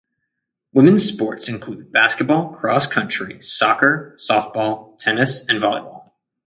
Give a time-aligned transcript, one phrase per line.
[0.73, 6.13] Women's sports include basketball, cross country, soccer, softball, tennis and volleyball.